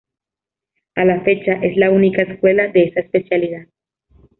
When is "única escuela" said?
1.91-2.67